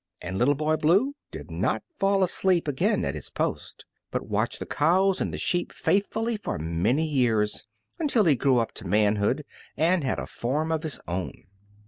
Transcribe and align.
And 0.19 0.39
Little 0.39 0.55
Boy 0.55 0.77
Blue 0.77 1.13
did 1.29 1.51
not 1.51 1.83
fall 1.99 2.23
asleep 2.23 2.67
again 2.67 3.05
at 3.05 3.13
his 3.13 3.29
post, 3.29 3.85
but 4.09 4.25
watched 4.27 4.57
the 4.57 4.65
cows 4.65 5.21
and 5.21 5.31
the 5.31 5.37
sheep 5.37 5.71
faithfully 5.71 6.37
for 6.37 6.57
many 6.57 7.05
years, 7.05 7.67
until 7.99 8.23
he 8.25 8.35
grew 8.35 8.57
up 8.57 8.71
to 8.71 8.87
manhood 8.87 9.45
and 9.77 10.03
had 10.03 10.17
a 10.17 10.25
farm 10.25 10.71
of 10.71 10.81
his 10.81 10.99
own. 11.07 11.43